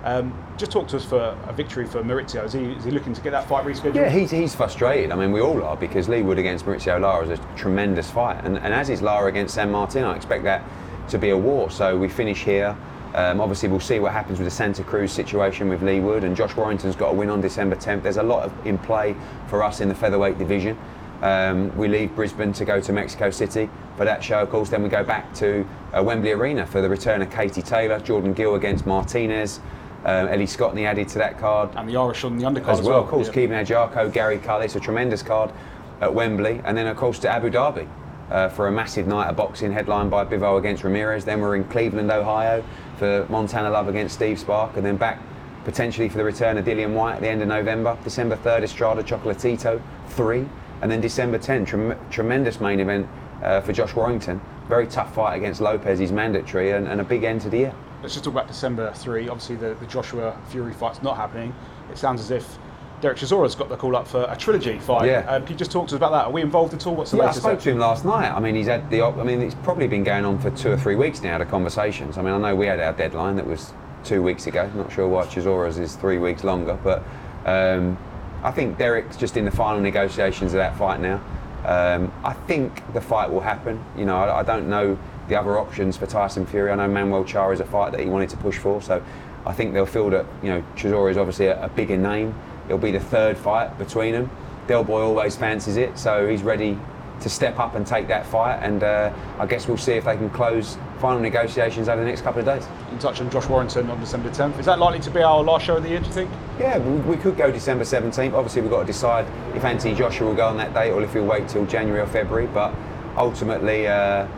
Um, 0.04 0.32
just 0.56 0.72
talk 0.72 0.88
to 0.88 0.96
us 0.96 1.04
for 1.04 1.36
a 1.46 1.52
victory 1.52 1.86
for 1.86 2.02
Mauricio. 2.02 2.44
Is 2.44 2.52
he, 2.52 2.64
is 2.72 2.84
he 2.84 2.90
looking 2.90 3.14
to 3.14 3.20
get 3.20 3.30
that 3.30 3.48
fight 3.48 3.64
rescheduled? 3.64 3.94
Yeah, 3.94 4.10
he's, 4.10 4.30
he's 4.30 4.54
frustrated. 4.54 5.10
I 5.10 5.16
mean, 5.16 5.32
we 5.32 5.40
all 5.40 5.62
are 5.62 5.76
because 5.76 6.08
Leigh 6.08 6.22
Wood 6.22 6.38
against 6.38 6.66
Mauricio 6.66 7.00
Lara 7.00 7.26
is 7.26 7.38
a 7.38 7.42
tremendous 7.56 8.10
fight, 8.10 8.44
and, 8.44 8.58
and 8.58 8.74
as 8.74 8.90
is 8.90 9.00
Lara 9.02 9.28
against 9.28 9.56
Sanmartin. 9.56 10.04
I 10.04 10.16
expect 10.16 10.44
that 10.44 10.62
to 11.08 11.18
be 11.18 11.30
a 11.30 11.36
war. 11.36 11.70
So 11.70 11.96
we 11.96 12.08
finish 12.08 12.44
here. 12.44 12.76
Um, 13.20 13.38
obviously, 13.38 13.68
we'll 13.68 13.80
see 13.80 13.98
what 13.98 14.12
happens 14.12 14.38
with 14.38 14.46
the 14.46 14.50
Santa 14.50 14.82
Cruz 14.82 15.12
situation 15.12 15.68
with 15.68 15.82
Wood, 15.82 16.24
and 16.24 16.34
Josh 16.34 16.56
Warrington's 16.56 16.96
got 16.96 17.10
a 17.10 17.14
win 17.14 17.28
on 17.28 17.42
December 17.42 17.76
10th. 17.76 18.02
There's 18.02 18.16
a 18.16 18.22
lot 18.22 18.44
of, 18.44 18.66
in 18.66 18.78
play 18.78 19.14
for 19.48 19.62
us 19.62 19.82
in 19.82 19.90
the 19.90 19.94
featherweight 19.94 20.38
division. 20.38 20.78
Um, 21.20 21.76
we 21.76 21.86
leave 21.86 22.14
Brisbane 22.14 22.54
to 22.54 22.64
go 22.64 22.80
to 22.80 22.92
Mexico 22.94 23.28
City 23.28 23.68
for 23.98 24.06
that 24.06 24.24
show, 24.24 24.40
of 24.40 24.48
course. 24.48 24.70
Then 24.70 24.82
we 24.82 24.88
go 24.88 25.04
back 25.04 25.34
to 25.34 25.68
uh, 25.92 26.02
Wembley 26.02 26.32
Arena 26.32 26.66
for 26.66 26.80
the 26.80 26.88
return 26.88 27.20
of 27.20 27.30
Katie 27.30 27.60
Taylor, 27.60 28.00
Jordan 28.00 28.32
Gill 28.32 28.54
against 28.54 28.86
Martinez, 28.86 29.60
um, 30.06 30.28
Ellie 30.28 30.46
Scotney 30.46 30.86
added 30.86 31.08
to 31.08 31.18
that 31.18 31.38
card. 31.38 31.68
And 31.76 31.86
the 31.86 31.98
Irish 31.98 32.24
on 32.24 32.38
the 32.38 32.44
undercard 32.44 32.68
as, 32.68 32.80
as 32.80 32.86
well. 32.86 33.00
Of 33.00 33.08
course, 33.08 33.26
yeah. 33.26 33.34
Kevin 33.34 33.66
Ajarko, 33.66 34.10
Gary 34.10 34.38
Cully. 34.38 34.64
It's 34.64 34.76
a 34.76 34.80
tremendous 34.80 35.22
card 35.22 35.52
at 36.00 36.14
Wembley. 36.14 36.62
And 36.64 36.74
then, 36.74 36.86
of 36.86 36.96
course, 36.96 37.18
to 37.18 37.28
Abu 37.28 37.50
Dhabi 37.50 37.86
uh, 38.30 38.48
for 38.48 38.68
a 38.68 38.72
massive 38.72 39.06
night 39.06 39.28
of 39.28 39.36
boxing 39.36 39.72
headlined 39.72 40.10
by 40.10 40.24
Bivol 40.24 40.58
against 40.58 40.84
Ramirez. 40.84 41.26
Then 41.26 41.42
we're 41.42 41.56
in 41.56 41.64
Cleveland, 41.64 42.10
Ohio 42.10 42.64
for 43.00 43.26
Montana 43.30 43.70
Love 43.70 43.88
against 43.88 44.14
Steve 44.14 44.38
Spark. 44.38 44.76
And 44.76 44.84
then 44.84 44.98
back 44.98 45.18
potentially 45.64 46.08
for 46.08 46.18
the 46.18 46.24
return 46.24 46.58
of 46.58 46.66
Dillian 46.66 46.92
Whyte 46.92 47.14
at 47.14 47.20
the 47.22 47.28
end 47.28 47.40
of 47.40 47.48
November. 47.48 47.96
December 48.04 48.36
3rd, 48.36 48.62
Estrada 48.62 49.02
Chocolatito, 49.02 49.82
3. 50.08 50.46
And 50.82 50.90
then 50.90 51.00
December 51.00 51.38
10th, 51.38 51.66
trem- 51.66 51.98
tremendous 52.10 52.60
main 52.60 52.78
event 52.78 53.08
uh, 53.42 53.62
for 53.62 53.72
Josh 53.72 53.94
Warrington. 53.94 54.40
Very 54.68 54.86
tough 54.86 55.14
fight 55.14 55.36
against 55.36 55.62
Lopez, 55.62 55.98
he's 55.98 56.12
mandatory, 56.12 56.72
and, 56.72 56.86
and 56.86 57.00
a 57.00 57.04
big 57.04 57.24
end 57.24 57.40
to 57.40 57.48
the 57.48 57.58
year. 57.58 57.74
Let's 58.02 58.14
just 58.14 58.24
talk 58.24 58.34
about 58.34 58.48
December 58.48 58.92
3. 58.92 59.28
Obviously, 59.28 59.56
the, 59.56 59.74
the 59.74 59.86
Joshua 59.86 60.38
Fury 60.48 60.74
fight's 60.74 61.02
not 61.02 61.16
happening. 61.16 61.54
It 61.90 61.98
sounds 61.98 62.20
as 62.20 62.30
if 62.30 62.58
Derek 63.00 63.16
Chisora's 63.16 63.54
got 63.54 63.68
the 63.70 63.76
call 63.76 63.96
up 63.96 64.06
for 64.06 64.26
a 64.28 64.36
trilogy 64.36 64.78
fight. 64.78 65.06
Yeah. 65.06 65.20
Um, 65.26 65.42
can 65.42 65.52
you 65.52 65.58
just 65.58 65.72
talk 65.72 65.88
to 65.88 65.94
us 65.94 65.96
about 65.96 66.10
that? 66.12 66.26
Are 66.26 66.30
we 66.30 66.42
involved 66.42 66.74
at 66.74 66.86
all? 66.86 66.94
What's 66.94 67.12
the 67.12 67.16
Yeah, 67.16 67.28
I 67.28 67.32
spoke 67.32 67.44
there? 67.52 67.56
to 67.60 67.70
him 67.70 67.78
last 67.78 68.04
night. 68.04 68.30
I 68.30 68.38
mean, 68.40 68.54
he's 68.54 68.66
had 68.66 68.90
the. 68.90 69.02
I 69.02 69.24
mean, 69.24 69.40
it's 69.40 69.54
probably 69.56 69.88
been 69.88 70.04
going 70.04 70.24
on 70.26 70.38
for 70.38 70.50
two 70.50 70.70
or 70.70 70.76
three 70.76 70.96
weeks 70.96 71.22
now. 71.22 71.38
The 71.38 71.46
conversations. 71.46 72.18
I 72.18 72.22
mean, 72.22 72.34
I 72.34 72.38
know 72.38 72.54
we 72.54 72.66
had 72.66 72.78
our 72.78 72.92
deadline 72.92 73.36
that 73.36 73.46
was 73.46 73.72
two 74.04 74.22
weeks 74.22 74.46
ago. 74.46 74.70
Not 74.74 74.92
sure 74.92 75.08
why 75.08 75.24
Chisora's 75.26 75.78
is 75.78 75.96
three 75.96 76.18
weeks 76.18 76.44
longer, 76.44 76.78
but 76.84 77.02
um, 77.46 77.96
I 78.42 78.50
think 78.50 78.76
Derek's 78.76 79.16
just 79.16 79.36
in 79.38 79.46
the 79.46 79.50
final 79.50 79.80
negotiations 79.80 80.52
of 80.52 80.58
that 80.58 80.76
fight 80.76 81.00
now. 81.00 81.22
Um, 81.64 82.12
I 82.24 82.32
think 82.34 82.82
the 82.92 83.00
fight 83.00 83.30
will 83.30 83.40
happen. 83.40 83.82
You 83.96 84.04
know, 84.04 84.16
I, 84.16 84.40
I 84.40 84.42
don't 84.42 84.68
know 84.68 84.98
the 85.28 85.38
other 85.38 85.58
options 85.58 85.96
for 85.96 86.06
Tyson 86.06 86.44
Fury. 86.44 86.70
I 86.70 86.74
know 86.74 86.88
Mahmoud 86.88 87.26
Charr 87.26 87.52
is 87.54 87.60
a 87.60 87.64
fight 87.64 87.92
that 87.92 88.00
he 88.00 88.06
wanted 88.06 88.28
to 88.30 88.36
push 88.38 88.58
for, 88.58 88.82
so 88.82 89.02
I 89.46 89.52
think 89.54 89.72
they'll 89.72 89.86
feel 89.86 90.10
that 90.10 90.26
you 90.42 90.50
know 90.50 90.62
Chisora 90.76 91.10
is 91.10 91.16
obviously 91.16 91.46
a, 91.46 91.64
a 91.64 91.68
bigger 91.70 91.96
name. 91.96 92.34
It'll 92.70 92.78
be 92.78 92.92
the 92.92 93.00
third 93.00 93.36
fight 93.36 93.76
between 93.78 94.12
them. 94.12 94.30
Del 94.68 94.84
Boy 94.84 95.00
always 95.00 95.34
fancies 95.34 95.76
it, 95.76 95.98
so 95.98 96.28
he's 96.28 96.44
ready 96.44 96.78
to 97.18 97.28
step 97.28 97.58
up 97.58 97.74
and 97.74 97.84
take 97.84 98.06
that 98.06 98.24
fight. 98.24 98.60
And 98.62 98.84
uh, 98.84 99.12
I 99.40 99.46
guess 99.46 99.66
we'll 99.66 99.76
see 99.76 99.94
if 99.94 100.04
they 100.04 100.16
can 100.16 100.30
close 100.30 100.78
final 101.00 101.18
negotiations 101.18 101.88
over 101.88 102.00
the 102.00 102.06
next 102.06 102.22
couple 102.22 102.38
of 102.38 102.46
days. 102.46 102.68
In 102.92 103.00
touch 103.00 103.20
on 103.20 103.28
Josh 103.28 103.48
Warrington 103.48 103.90
on 103.90 103.98
December 103.98 104.30
10th. 104.30 104.60
Is 104.60 104.66
that 104.66 104.78
likely 104.78 105.00
to 105.00 105.10
be 105.10 105.20
our 105.20 105.42
last 105.42 105.64
show 105.64 105.78
of 105.78 105.82
the 105.82 105.88
year, 105.88 105.98
do 105.98 106.06
you 106.06 106.12
think? 106.12 106.30
Yeah, 106.60 106.78
we, 106.78 107.00
we 107.00 107.16
could 107.16 107.36
go 107.36 107.50
December 107.50 107.82
17th. 107.82 108.32
Obviously, 108.32 108.62
we've 108.62 108.70
got 108.70 108.82
to 108.82 108.86
decide 108.86 109.26
if 109.56 109.64
Anthony 109.64 109.96
Joshua 109.96 110.28
will 110.28 110.36
go 110.36 110.46
on 110.46 110.56
that 110.58 110.72
date 110.72 110.92
or 110.92 111.02
if 111.02 111.12
he'll 111.12 111.26
wait 111.26 111.48
till 111.48 111.66
January 111.66 112.00
or 112.00 112.06
February. 112.06 112.46
But 112.46 112.72
ultimately, 113.16 113.88
uh, 113.88 114.28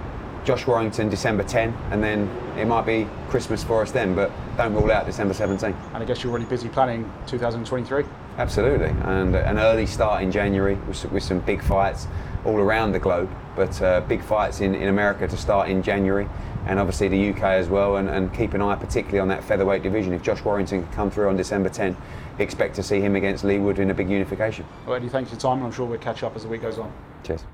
Josh 0.44 0.66
Warrington 0.66 1.10
December 1.10 1.44
10, 1.44 1.76
and 1.90 2.02
then 2.02 2.28
it 2.56 2.64
might 2.64 2.86
be 2.86 3.06
Christmas 3.28 3.62
for 3.62 3.82
us 3.82 3.92
then. 3.92 4.14
But 4.14 4.32
don't 4.56 4.74
rule 4.74 4.90
out 4.90 5.04
December 5.04 5.34
17. 5.34 5.76
And 5.94 6.02
I 6.02 6.06
guess 6.06 6.22
you're 6.22 6.30
already 6.30 6.46
busy 6.46 6.70
planning 6.70 7.10
2023. 7.26 8.04
Absolutely, 8.38 8.88
and 8.88 9.36
an 9.36 9.58
early 9.58 9.86
start 9.86 10.22
in 10.22 10.32
January 10.32 10.74
with, 10.74 11.04
with 11.12 11.22
some 11.22 11.40
big 11.40 11.62
fights 11.62 12.06
all 12.44 12.56
around 12.56 12.92
the 12.92 12.98
globe, 12.98 13.30
but 13.54 13.80
uh, 13.82 14.00
big 14.02 14.22
fights 14.22 14.60
in, 14.60 14.74
in 14.74 14.88
America 14.88 15.28
to 15.28 15.36
start 15.36 15.68
in 15.68 15.82
January, 15.82 16.28
and 16.66 16.78
obviously 16.78 17.08
the 17.08 17.30
UK 17.30 17.42
as 17.42 17.68
well, 17.68 17.96
and, 17.96 18.08
and 18.08 18.32
keep 18.34 18.54
an 18.54 18.62
eye 18.62 18.74
particularly 18.74 19.18
on 19.18 19.28
that 19.28 19.44
featherweight 19.44 19.82
division. 19.82 20.12
If 20.12 20.22
Josh 20.22 20.42
Warrington 20.44 20.84
can 20.84 20.92
come 20.92 21.10
through 21.10 21.28
on 21.28 21.36
December 21.36 21.68
10, 21.68 21.96
expect 22.38 22.74
to 22.76 22.82
see 22.82 23.00
him 23.00 23.16
against 23.16 23.44
Leigh 23.44 23.58
Wood 23.58 23.78
in 23.78 23.90
a 23.90 23.94
big 23.94 24.08
unification. 24.08 24.64
Well, 24.86 24.96
Eddie, 24.96 25.08
thanks 25.08 25.30
for 25.30 25.34
your 25.34 25.40
time. 25.40 25.58
and 25.58 25.66
I'm 25.66 25.72
sure 25.72 25.86
we'll 25.86 25.98
catch 25.98 26.22
up 26.22 26.34
as 26.34 26.42
the 26.42 26.48
week 26.48 26.62
goes 26.62 26.78
on. 26.78 26.92
Cheers. 27.24 27.44